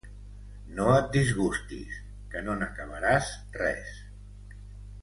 No 0.79 0.87
et 0.93 1.11
disgustis, 1.17 2.01
que 2.33 2.43
no 2.49 2.57
n'acabaràs 2.63 3.31
res. 3.61 3.95